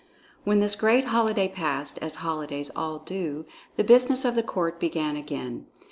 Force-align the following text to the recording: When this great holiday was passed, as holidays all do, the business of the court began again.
When 0.45 0.61
this 0.61 0.73
great 0.73 1.05
holiday 1.05 1.47
was 1.47 1.55
passed, 1.55 1.99
as 1.99 2.15
holidays 2.25 2.71
all 2.75 2.97
do, 2.97 3.45
the 3.75 3.83
business 3.83 4.25
of 4.25 4.33
the 4.33 4.41
court 4.41 4.79
began 4.79 5.15
again. 5.15 5.67